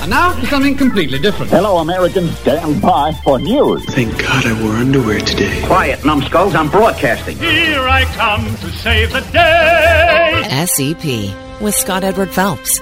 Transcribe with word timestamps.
And 0.00 0.08
now 0.08 0.32
for 0.32 0.46
something 0.46 0.76
completely 0.76 1.18
different. 1.18 1.50
Hello, 1.50 1.76
Americans. 1.76 2.38
Stand 2.38 2.80
by 2.80 3.12
for 3.22 3.38
news. 3.38 3.84
Thank 3.84 4.18
God 4.18 4.46
I 4.46 4.62
wore 4.62 4.72
underwear 4.72 5.20
today. 5.20 5.62
Quiet, 5.66 6.02
numbskulls. 6.06 6.54
I'm 6.54 6.70
broadcasting. 6.70 7.36
Here 7.36 7.86
I 7.86 8.04
come 8.14 8.42
to 8.46 8.70
save 8.78 9.12
the 9.12 9.20
day. 9.30 10.64
SEP 10.64 11.60
with 11.60 11.74
Scott 11.74 12.02
Edward 12.02 12.30
Phelps. 12.30 12.78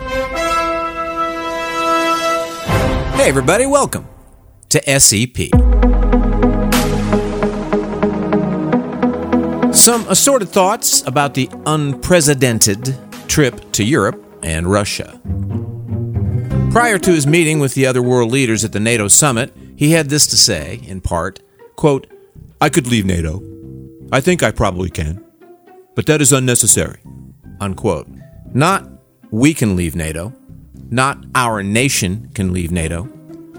Hey, 3.16 3.28
everybody, 3.28 3.66
welcome 3.66 4.06
to 4.68 5.00
SEP. 5.00 5.48
Some 9.74 10.06
assorted 10.08 10.50
thoughts 10.50 11.04
about 11.04 11.34
the 11.34 11.50
unprecedented 11.66 12.96
trip 13.26 13.72
to 13.72 13.82
Europe 13.82 14.24
and 14.44 14.70
Russia. 14.70 15.20
Prior 16.78 16.96
to 16.96 17.10
his 17.10 17.26
meeting 17.26 17.58
with 17.58 17.74
the 17.74 17.86
other 17.86 18.00
world 18.00 18.30
leaders 18.30 18.64
at 18.64 18.70
the 18.70 18.78
NATO 18.78 19.08
summit, 19.08 19.52
he 19.74 19.90
had 19.90 20.10
this 20.10 20.28
to 20.28 20.36
say, 20.36 20.80
in 20.84 21.00
part, 21.00 21.40
quote, 21.74 22.06
I 22.60 22.68
could 22.68 22.86
leave 22.86 23.04
NATO. 23.04 23.42
I 24.12 24.20
think 24.20 24.44
I 24.44 24.52
probably 24.52 24.88
can. 24.88 25.24
But 25.96 26.06
that 26.06 26.22
is 26.22 26.32
unnecessary. 26.32 27.00
Unquote. 27.60 28.06
Not 28.54 28.88
we 29.32 29.54
can 29.54 29.74
leave 29.74 29.96
NATO. 29.96 30.32
Not 30.88 31.18
our 31.34 31.64
nation 31.64 32.30
can 32.32 32.52
leave 32.52 32.70
NATO. 32.70 33.08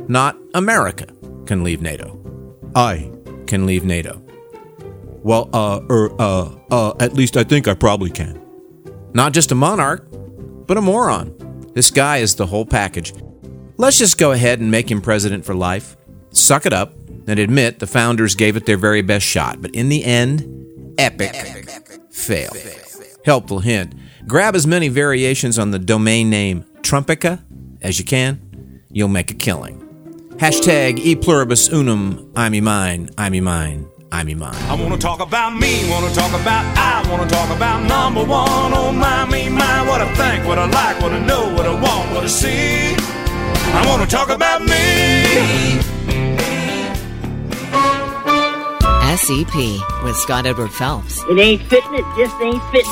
Not 0.07 0.37
America 0.53 1.07
can 1.45 1.61
leave 1.61 1.81
NATO. 1.81 2.17
I 2.73 3.11
can 3.47 3.65
leave 3.65 3.83
NATO. 3.83 4.21
Well, 5.23 5.49
uh, 5.51 5.81
er, 5.89 6.09
uh, 6.21 6.55
uh, 6.71 6.93
at 7.01 7.15
least 7.15 7.35
I 7.35 7.43
think 7.43 7.67
I 7.67 7.73
probably 7.73 8.11
can. 8.11 8.41
Not 9.13 9.33
just 9.33 9.51
a 9.51 9.55
monarch, 9.55 10.07
but 10.65 10.77
a 10.77 10.81
moron. 10.81 11.35
This 11.79 11.91
guy 11.91 12.17
is 12.17 12.35
the 12.35 12.45
whole 12.45 12.65
package. 12.65 13.13
Let's 13.77 13.97
just 13.97 14.17
go 14.17 14.33
ahead 14.33 14.59
and 14.59 14.69
make 14.69 14.91
him 14.91 14.99
president 14.99 15.45
for 15.45 15.55
life. 15.55 15.95
Suck 16.31 16.65
it 16.65 16.73
up 16.73 16.91
and 17.25 17.39
admit 17.39 17.79
the 17.79 17.87
founders 17.87 18.35
gave 18.35 18.57
it 18.57 18.65
their 18.65 18.75
very 18.75 19.01
best 19.01 19.25
shot. 19.25 19.61
But 19.61 19.73
in 19.73 19.87
the 19.87 20.03
end, 20.03 20.43
epic 20.97 21.33
fail. 22.11 22.51
Helpful 23.23 23.59
hint 23.59 23.95
grab 24.27 24.57
as 24.57 24.67
many 24.67 24.89
variations 24.89 25.57
on 25.57 25.71
the 25.71 25.79
domain 25.79 26.29
name 26.29 26.65
Trumpica 26.81 27.41
as 27.81 27.97
you 27.97 28.03
can. 28.03 28.81
You'll 28.91 29.07
make 29.07 29.31
a 29.31 29.35
killing. 29.35 29.79
Hashtag 30.35 30.99
e 30.99 31.15
pluribus 31.15 31.71
unum, 31.71 32.29
I 32.35 32.49
me 32.49 32.59
mine, 32.59 33.09
I 33.17 33.29
me 33.29 33.39
mine, 33.39 33.87
I 34.11 34.23
me 34.23 34.33
mine. 34.33 34.55
I 34.67 34.75
wanna 34.75 34.97
talk 34.97 35.19
about 35.19 35.55
me, 35.55 35.87
wanna 35.89 36.11
talk 36.13 36.31
about 36.31 36.65
I, 36.77 37.07
wanna 37.09 37.29
talk 37.29 37.55
about 37.55 37.83
number 37.83 38.21
one. 38.21 38.73
Oh 38.73 38.91
my, 38.91 39.25
me, 39.25 39.49
my, 39.49 39.87
what 39.87 40.01
I 40.01 40.13
think, 40.15 40.47
what 40.47 40.57
I 40.57 40.65
like, 40.65 40.99
what 41.01 41.11
I 41.11 41.19
know, 41.25 41.53
what 41.53 41.65
I 41.65 41.73
want, 41.73 42.11
what 42.13 42.23
I 42.23 42.27
see. 42.27 42.95
I 43.71 43.85
wanna 43.87 44.07
talk 44.07 44.29
about 44.29 44.61
me. 44.61 45.79
SEP 49.15 49.55
with 50.03 50.15
Scott 50.15 50.45
Edward 50.47 50.71
Phelps. 50.71 51.23
It 51.29 51.37
ain't 51.37 51.61
fitting, 51.63 51.93
it 51.93 52.05
just 52.17 52.35
ain't 52.41 52.63
fitting. 52.71 52.91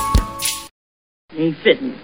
Ain't 1.33 1.57
fitting. 1.63 1.95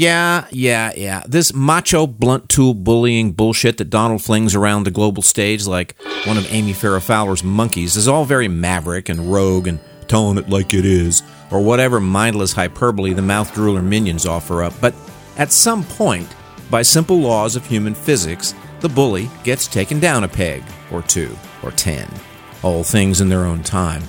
Yeah, 0.00 0.46
yeah, 0.50 0.94
yeah. 0.96 1.24
This 1.28 1.52
macho 1.52 2.06
blunt 2.06 2.48
tool 2.48 2.72
bullying 2.72 3.32
bullshit 3.32 3.76
that 3.76 3.90
Donald 3.90 4.22
flings 4.22 4.54
around 4.54 4.84
the 4.84 4.90
global 4.90 5.22
stage 5.22 5.66
like 5.66 5.94
one 6.24 6.38
of 6.38 6.50
Amy 6.50 6.72
Farrah 6.72 7.02
Fowler's 7.02 7.44
monkeys 7.44 7.96
is 7.96 8.08
all 8.08 8.24
very 8.24 8.48
maverick 8.48 9.10
and 9.10 9.30
rogue 9.30 9.66
and 9.66 9.78
telling 10.08 10.38
it 10.38 10.48
like 10.48 10.72
it 10.72 10.86
is, 10.86 11.22
or 11.50 11.60
whatever 11.60 12.00
mindless 12.00 12.54
hyperbole 12.54 13.12
the 13.12 13.20
mouth 13.20 13.52
drooler 13.52 13.84
minions 13.84 14.24
offer 14.24 14.62
up. 14.62 14.72
But 14.80 14.94
at 15.36 15.52
some 15.52 15.84
point, 15.84 16.34
by 16.70 16.80
simple 16.80 17.18
laws 17.18 17.54
of 17.54 17.66
human 17.66 17.94
physics, 17.94 18.54
the 18.80 18.88
bully 18.88 19.28
gets 19.44 19.66
taken 19.66 20.00
down 20.00 20.24
a 20.24 20.28
peg, 20.28 20.62
or 20.90 21.02
two, 21.02 21.36
or 21.62 21.72
ten. 21.72 22.10
All 22.62 22.84
things 22.84 23.20
in 23.20 23.28
their 23.28 23.44
own 23.44 23.62
time. 23.62 24.04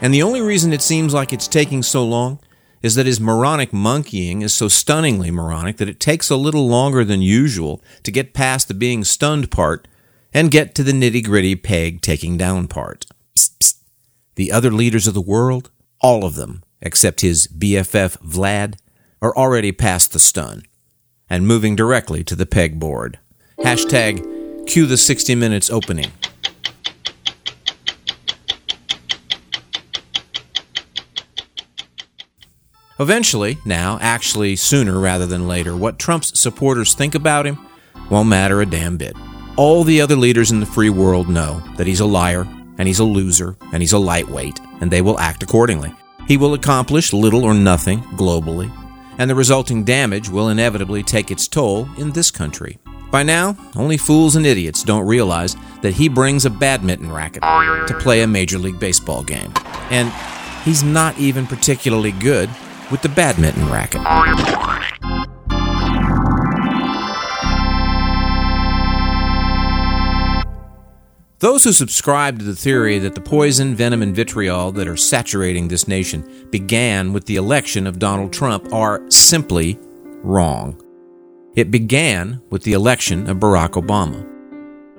And 0.00 0.14
the 0.14 0.22
only 0.22 0.40
reason 0.40 0.72
it 0.72 0.80
seems 0.80 1.12
like 1.12 1.34
it's 1.34 1.48
taking 1.48 1.82
so 1.82 2.02
long 2.02 2.38
is 2.86 2.94
that 2.94 3.04
his 3.04 3.20
moronic 3.20 3.72
monkeying 3.72 4.42
is 4.42 4.54
so 4.54 4.68
stunningly 4.68 5.30
moronic 5.30 5.76
that 5.76 5.88
it 5.88 5.98
takes 5.98 6.30
a 6.30 6.36
little 6.36 6.68
longer 6.68 7.04
than 7.04 7.20
usual 7.20 7.82
to 8.04 8.12
get 8.12 8.32
past 8.32 8.68
the 8.68 8.74
being 8.74 9.02
stunned 9.02 9.50
part 9.50 9.88
and 10.32 10.52
get 10.52 10.74
to 10.74 10.84
the 10.84 10.92
nitty 10.92 11.24
gritty 11.24 11.56
peg 11.56 12.00
taking 12.00 12.36
down 12.36 12.68
part. 12.68 13.04
Psst, 13.36 13.58
psst. 13.58 13.74
The 14.36 14.52
other 14.52 14.70
leaders 14.70 15.08
of 15.08 15.14
the 15.14 15.20
world, 15.20 15.70
all 16.00 16.24
of 16.24 16.36
them, 16.36 16.62
except 16.80 17.22
his 17.22 17.48
BFF 17.48 18.18
Vlad, 18.18 18.76
are 19.20 19.36
already 19.36 19.72
past 19.72 20.12
the 20.12 20.20
stun 20.20 20.62
and 21.28 21.44
moving 21.44 21.74
directly 21.74 22.22
to 22.22 22.36
the 22.36 22.46
pegboard. 22.46 23.16
Hashtag 23.58 24.66
cue 24.68 24.86
the 24.86 24.96
60 24.96 25.34
minutes 25.34 25.70
opening. 25.70 26.12
Eventually, 32.98 33.58
now, 33.66 33.98
actually 34.00 34.56
sooner 34.56 34.98
rather 34.98 35.26
than 35.26 35.46
later, 35.46 35.76
what 35.76 35.98
Trump's 35.98 36.38
supporters 36.38 36.94
think 36.94 37.14
about 37.14 37.46
him 37.46 37.58
won't 38.10 38.28
matter 38.28 38.62
a 38.62 38.66
damn 38.66 38.96
bit. 38.96 39.14
All 39.56 39.84
the 39.84 40.00
other 40.00 40.16
leaders 40.16 40.50
in 40.50 40.60
the 40.60 40.66
free 40.66 40.88
world 40.88 41.28
know 41.28 41.62
that 41.76 41.86
he's 41.86 42.00
a 42.00 42.06
liar, 42.06 42.46
and 42.78 42.88
he's 42.88 42.98
a 42.98 43.04
loser, 43.04 43.56
and 43.72 43.82
he's 43.82 43.92
a 43.92 43.98
lightweight, 43.98 44.58
and 44.80 44.90
they 44.90 45.02
will 45.02 45.18
act 45.18 45.42
accordingly. 45.42 45.92
He 46.26 46.38
will 46.38 46.54
accomplish 46.54 47.12
little 47.12 47.44
or 47.44 47.52
nothing 47.52 48.00
globally, 48.16 48.72
and 49.18 49.28
the 49.28 49.34
resulting 49.34 49.84
damage 49.84 50.30
will 50.30 50.48
inevitably 50.48 51.02
take 51.02 51.30
its 51.30 51.46
toll 51.48 51.88
in 51.98 52.12
this 52.12 52.30
country. 52.30 52.78
By 53.10 53.22
now, 53.22 53.56
only 53.76 53.98
fools 53.98 54.36
and 54.36 54.46
idiots 54.46 54.82
don't 54.82 55.06
realize 55.06 55.54
that 55.82 55.94
he 55.94 56.08
brings 56.08 56.44
a 56.44 56.50
badminton 56.50 57.12
racket 57.12 57.42
to 57.42 57.98
play 58.00 58.22
a 58.22 58.26
Major 58.26 58.58
League 58.58 58.80
Baseball 58.80 59.22
game. 59.22 59.52
And 59.90 60.12
he's 60.64 60.82
not 60.82 61.16
even 61.18 61.46
particularly 61.46 62.12
good 62.12 62.50
with 62.90 63.02
the 63.02 63.08
badminton 63.08 63.68
racket. 63.70 64.02
Those 71.38 71.64
who 71.64 71.72
subscribe 71.72 72.38
to 72.38 72.44
the 72.44 72.56
theory 72.56 72.98
that 72.98 73.14
the 73.14 73.20
poison, 73.20 73.74
venom, 73.74 74.00
and 74.00 74.16
vitriol 74.16 74.72
that 74.72 74.88
are 74.88 74.96
saturating 74.96 75.68
this 75.68 75.86
nation 75.86 76.48
began 76.50 77.12
with 77.12 77.26
the 77.26 77.36
election 77.36 77.86
of 77.86 77.98
Donald 77.98 78.32
Trump 78.32 78.72
are 78.72 79.02
simply 79.10 79.78
wrong. 80.22 80.82
It 81.54 81.70
began 81.70 82.40
with 82.50 82.62
the 82.62 82.72
election 82.72 83.28
of 83.28 83.36
Barack 83.36 83.72
Obama. 83.72 84.26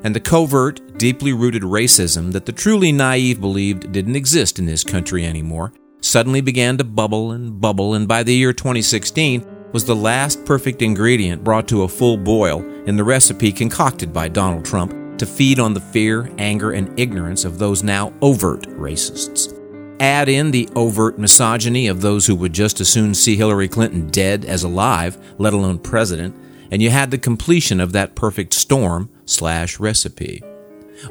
And 0.04 0.16
the 0.16 0.20
covert, 0.20 1.00
deeply 1.00 1.34
rooted 1.34 1.64
racism 1.64 2.32
that 2.34 2.46
the 2.46 2.52
truly 2.52 2.92
naive 2.92 3.42
believed 3.42 3.92
didn't 3.92 4.16
exist 4.16 4.60
in 4.60 4.68
this 4.68 4.84
country 4.84 5.26
anymore 5.26 5.74
suddenly 6.08 6.42
began 6.42 6.78
to 6.78 6.84
bubble 6.84 7.32
and 7.32 7.60
bubble, 7.60 7.94
and 7.94 8.08
by 8.08 8.24
the 8.24 8.34
year 8.34 8.54
2016 8.54 9.46
was 9.74 9.86
the 9.86 9.96
last 9.96 10.46
perfect 10.46 10.82
ingredient 10.82 11.44
brought 11.44 11.68
to 11.68 11.84
a 11.84 11.88
full 11.88 12.18
boil 12.18 12.62
in 12.86 12.96
the 12.96 13.04
recipe 13.04 13.52
concocted 13.52 14.14
by 14.14 14.28
Donald 14.28 14.64
Trump 14.64 15.18
to 15.18 15.26
feed 15.26 15.60
on 15.60 15.74
the 15.74 15.82
fear, 15.82 16.32
anger, 16.38 16.72
and 16.72 16.98
ignorance 17.00 17.44
of 17.44 17.60
those 17.60 17.84
now 17.84 18.14
overt 18.22 18.64
racists. 18.70 19.54
Add 20.00 20.30
in 20.30 20.52
the 20.52 20.70
overt 20.76 21.18
misogyny 21.18 21.88
of 21.88 22.02
those 22.02 22.26
who 22.26 22.36
would 22.36 22.54
just 22.54 22.80
as 22.80 22.88
soon 22.88 23.14
see 23.14 23.36
Hillary 23.36 23.68
Clinton 23.68 24.08
dead 24.08 24.46
as 24.46 24.64
alive, 24.64 25.18
let 25.38 25.54
alone 25.54 25.80
president, 25.80 26.36
and 26.72 26.82
you 26.82 26.90
had 26.90 27.12
the 27.12 27.18
completion 27.18 27.80
of 27.80 27.92
that 27.94 28.16
perfect 28.16 28.54
storm 28.54 29.10
slash 29.26 29.80
recipe. 29.80 30.44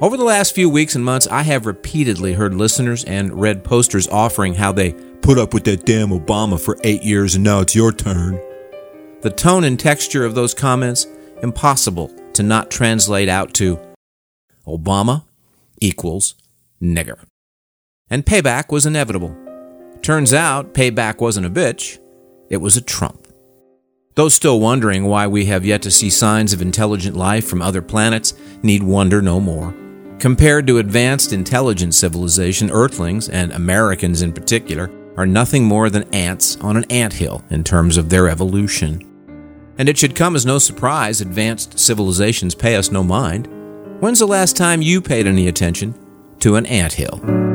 Over 0.00 0.16
the 0.16 0.24
last 0.24 0.54
few 0.54 0.68
weeks 0.68 0.96
and 0.96 1.04
months, 1.04 1.28
I 1.28 1.42
have 1.42 1.64
repeatedly 1.64 2.32
heard 2.32 2.54
listeners 2.54 3.04
and 3.04 3.40
read 3.40 3.62
posters 3.62 4.08
offering 4.08 4.54
how 4.54 4.72
they 4.72 4.92
put 5.22 5.38
up 5.38 5.54
with 5.54 5.62
that 5.64 5.86
damn 5.86 6.08
Obama 6.08 6.60
for 6.60 6.76
eight 6.82 7.04
years 7.04 7.36
and 7.36 7.44
now 7.44 7.60
it's 7.60 7.74
your 7.74 7.92
turn. 7.92 8.40
The 9.20 9.30
tone 9.30 9.62
and 9.62 9.78
texture 9.78 10.24
of 10.24 10.34
those 10.34 10.54
comments, 10.54 11.06
impossible 11.42 12.08
to 12.32 12.42
not 12.42 12.70
translate 12.70 13.28
out 13.28 13.54
to 13.54 13.78
Obama 14.66 15.24
equals 15.80 16.34
nigger. 16.82 17.24
And 18.10 18.26
payback 18.26 18.72
was 18.72 18.86
inevitable. 18.86 19.36
Turns 20.02 20.34
out 20.34 20.74
payback 20.74 21.20
wasn't 21.20 21.46
a 21.46 21.50
bitch, 21.50 21.98
it 22.50 22.58
was 22.58 22.76
a 22.76 22.82
Trump. 22.82 23.25
Those 24.16 24.32
still 24.32 24.60
wondering 24.60 25.04
why 25.04 25.26
we 25.26 25.44
have 25.44 25.66
yet 25.66 25.82
to 25.82 25.90
see 25.90 26.08
signs 26.08 26.54
of 26.54 26.62
intelligent 26.62 27.14
life 27.16 27.46
from 27.46 27.60
other 27.60 27.82
planets 27.82 28.32
need 28.62 28.82
wonder 28.82 29.20
no 29.20 29.40
more. 29.40 29.74
Compared 30.18 30.66
to 30.66 30.78
advanced 30.78 31.34
intelligent 31.34 31.94
civilization, 31.94 32.70
Earthlings, 32.70 33.28
and 33.28 33.52
Americans 33.52 34.22
in 34.22 34.32
particular, 34.32 34.90
are 35.18 35.26
nothing 35.26 35.64
more 35.64 35.90
than 35.90 36.14
ants 36.14 36.56
on 36.62 36.78
an 36.78 36.84
ant 36.90 37.12
hill 37.12 37.44
in 37.50 37.62
terms 37.62 37.98
of 37.98 38.08
their 38.08 38.26
evolution. 38.26 39.02
And 39.76 39.86
it 39.86 39.98
should 39.98 40.16
come 40.16 40.34
as 40.34 40.46
no 40.46 40.58
surprise 40.58 41.20
advanced 41.20 41.78
civilizations 41.78 42.54
pay 42.54 42.76
us 42.76 42.90
no 42.90 43.02
mind. 43.02 43.48
When's 44.00 44.20
the 44.20 44.26
last 44.26 44.56
time 44.56 44.80
you 44.80 45.02
paid 45.02 45.26
any 45.26 45.46
attention 45.46 45.94
to 46.40 46.56
an 46.56 46.64
ant 46.64 46.94
hill? 46.94 47.45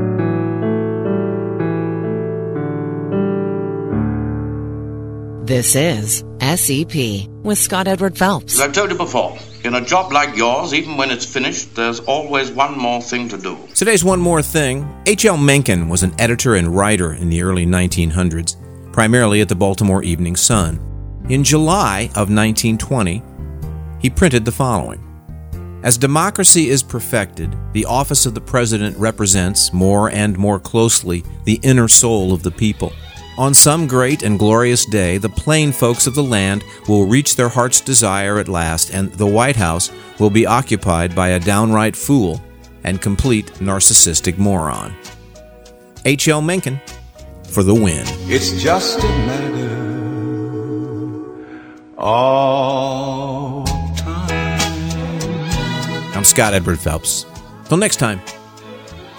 This 5.52 5.76
is 5.76 6.24
SEP 6.40 7.28
with 7.44 7.58
Scott 7.58 7.86
Edward 7.86 8.18
Phelps. 8.18 8.54
As 8.54 8.62
I've 8.62 8.72
told 8.72 8.90
you 8.90 8.96
before, 8.96 9.38
in 9.66 9.76
a 9.76 9.82
job 9.82 10.14
like 10.14 10.38
yours, 10.38 10.74
even 10.74 10.96
when 10.96 11.12
it's 11.12 11.26
finished, 11.26 11.76
there's 11.76 12.00
always 12.00 12.50
one 12.50 12.80
more 12.80 13.02
thing 13.02 13.28
to 13.28 13.38
do. 13.38 13.58
Today's 13.76 14.02
One 14.02 14.22
More 14.22 14.42
Thing 14.42 14.88
H.L. 15.08 15.36
Mencken 15.36 15.90
was 15.90 16.04
an 16.04 16.16
editor 16.18 16.56
and 16.56 16.74
writer 16.74 17.12
in 17.12 17.30
the 17.30 17.42
early 17.42 17.66
1900s, 17.66 18.56
primarily 18.94 19.42
at 19.42 19.50
the 19.50 19.56
Baltimore 19.56 20.02
Evening 20.04 20.38
Sun. 20.38 20.80
In 21.28 21.44
July 21.44 22.04
of 22.16 22.32
1920, 22.32 23.22
he 24.00 24.10
printed 24.10 24.46
the 24.46 24.54
following 24.54 25.04
As 25.84 25.98
democracy 25.98 26.70
is 26.70 26.82
perfected, 26.82 27.54
the 27.74 27.84
office 27.84 28.26
of 28.26 28.36
the 28.36 28.40
president 28.40 28.96
represents 28.98 29.74
more 29.74 30.10
and 30.12 30.38
more 30.38 30.62
closely 30.62 31.26
the 31.44 31.60
inner 31.62 31.90
soul 31.90 32.32
of 32.32 32.42
the 32.42 32.52
people. 32.52 32.94
On 33.38 33.54
some 33.54 33.88
great 33.88 34.24
and 34.24 34.38
glorious 34.38 34.86
day, 34.86 35.18
the 35.18 35.30
plain 35.30 35.72
folks 35.72 36.06
of 36.06 36.16
the 36.16 36.24
land 36.24 36.64
will 36.88 37.06
reach 37.06 37.36
their 37.36 37.50
heart's 37.50 37.80
desire 37.80 38.40
at 38.40 38.50
last, 38.50 38.94
and 38.94 39.12
the 39.14 39.26
White 39.26 39.56
House 39.56 39.90
will 40.20 40.30
be 40.30 40.46
occupied 40.46 41.16
by 41.16 41.30
a 41.30 41.40
downright 41.40 41.96
fool 41.96 42.42
and 42.84 43.02
complete 43.02 43.48
narcissistic 43.56 44.38
moron. 44.38 44.94
H.L. 46.04 46.42
Mencken 46.42 46.82
for 47.50 47.64
the 47.64 47.74
win. 47.74 48.04
It's 48.28 48.62
just 48.62 49.00
a 49.00 49.08
matter 49.08 49.70
of 51.98 53.98
time. 53.98 54.32
I'm 56.16 56.26
Scott 56.26 56.54
Edward 56.54 56.80
Phelps. 56.80 57.26
Till 57.66 57.78
next 57.78 57.98
time, 57.98 58.20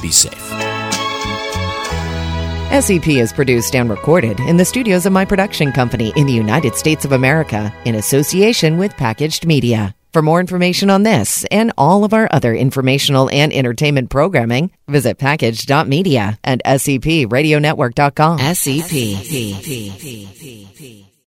be 0.01 0.11
safe. 0.11 0.72
SEP 2.81 3.09
is 3.09 3.35
produced 3.35 3.77
and 3.77 3.91
recorded 3.91 4.41
in 4.41 4.57
the 4.57 4.65
studios 4.65 5.05
of 5.05 5.13
my 5.13 5.27
production 5.27 5.73
company 5.73 6.11
in 6.17 6.27
the 6.27 6.33
United 6.33 6.75
States 6.75 7.05
of 7.05 7.13
America 7.13 7.71
in 7.85 7.97
association 7.97 8.79
with 8.79 8.97
Packaged 8.97 9.47
Media. 9.47 9.95
For 10.15 10.23
more 10.23 10.41
information 10.41 10.89
on 10.89 11.03
this 11.03 11.45
and 11.51 11.71
all 11.77 12.05
of 12.05 12.15
our 12.15 12.29
other 12.31 12.55
informational 12.55 13.29
and 13.31 13.53
entertainment 13.53 14.09
programming, 14.09 14.71
visit 14.89 15.19
packaged.media 15.19 16.39
and 16.43 16.63
SEPradionetwork.com. 16.65 18.39
SEP. 18.39 18.93